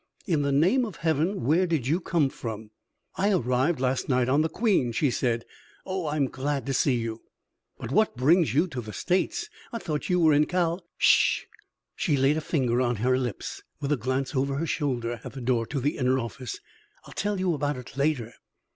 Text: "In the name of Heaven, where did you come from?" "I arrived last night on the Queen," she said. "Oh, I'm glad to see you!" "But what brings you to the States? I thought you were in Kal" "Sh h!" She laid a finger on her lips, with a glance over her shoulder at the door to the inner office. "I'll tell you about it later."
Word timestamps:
"In 0.25 0.41
the 0.41 0.51
name 0.51 0.83
of 0.83 0.95
Heaven, 0.95 1.43
where 1.43 1.67
did 1.67 1.85
you 1.85 1.99
come 2.01 2.29
from?" 2.29 2.71
"I 3.17 3.31
arrived 3.31 3.79
last 3.79 4.09
night 4.09 4.27
on 4.29 4.41
the 4.41 4.49
Queen," 4.49 4.91
she 4.91 5.11
said. 5.11 5.45
"Oh, 5.85 6.07
I'm 6.07 6.25
glad 6.25 6.65
to 6.65 6.73
see 6.73 6.95
you!" 6.95 7.21
"But 7.77 7.91
what 7.91 8.17
brings 8.17 8.51
you 8.51 8.65
to 8.69 8.81
the 8.81 8.93
States? 8.93 9.47
I 9.71 9.77
thought 9.77 10.09
you 10.09 10.19
were 10.19 10.33
in 10.33 10.47
Kal" 10.47 10.83
"Sh 10.97 11.41
h!" 11.41 11.47
She 11.95 12.17
laid 12.17 12.37
a 12.37 12.41
finger 12.41 12.81
on 12.81 12.95
her 12.95 13.15
lips, 13.15 13.61
with 13.79 13.91
a 13.91 13.95
glance 13.95 14.35
over 14.35 14.55
her 14.55 14.65
shoulder 14.65 15.21
at 15.23 15.33
the 15.33 15.39
door 15.41 15.67
to 15.67 15.79
the 15.79 15.99
inner 15.99 16.17
office. 16.17 16.57
"I'll 17.05 17.13
tell 17.13 17.39
you 17.39 17.53
about 17.53 17.77
it 17.77 17.95
later." 17.95 18.33